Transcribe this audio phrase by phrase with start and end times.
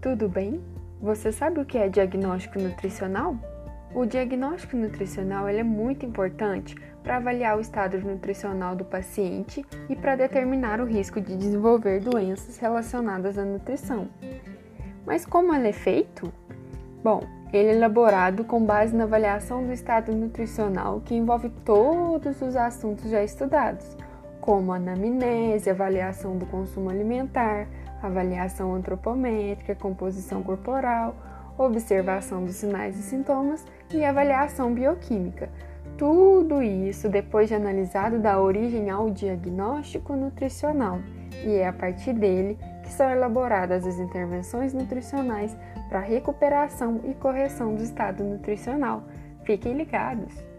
[0.00, 0.60] tudo bem?
[1.00, 3.36] Você sabe o que é diagnóstico nutricional?
[3.94, 10.16] O diagnóstico nutricional é muito importante para avaliar o estado nutricional do paciente e para
[10.16, 14.08] determinar o risco de desenvolver doenças relacionadas à nutrição.
[15.06, 16.32] Mas como ele é feito?
[17.04, 17.22] Bom,
[17.52, 23.08] ele é elaborado com base na avaliação do estado nutricional que envolve todos os assuntos
[23.08, 23.96] já estudados,
[24.44, 27.66] como anamnese, avaliação do consumo alimentar,
[28.02, 31.16] avaliação antropométrica, composição corporal,
[31.56, 35.48] observação dos sinais e sintomas e avaliação bioquímica.
[35.96, 40.98] Tudo isso depois de analisado dá origem ao diagnóstico nutricional
[41.42, 45.56] e é a partir dele que são elaboradas as intervenções nutricionais
[45.88, 49.04] para recuperação e correção do estado nutricional.
[49.42, 50.53] Fiquem ligados!